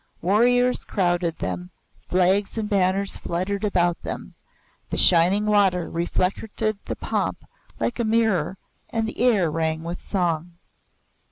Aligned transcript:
Warriors 0.23 0.83
crowded 0.83 1.37
them, 1.37 1.69
flags 2.09 2.57
and 2.57 2.67
banners 2.67 3.17
fluttered 3.19 3.63
about 3.63 4.01
them; 4.01 4.33
the 4.89 4.97
shining 4.97 5.45
water 5.45 5.91
reflected 5.91 6.79
the 6.85 6.95
pomp 6.95 7.45
like 7.79 7.99
a 7.99 8.03
mirror 8.03 8.57
and 8.89 9.07
the 9.07 9.19
air 9.19 9.51
rang 9.51 9.83
with 9.83 10.01
song. 10.01 10.53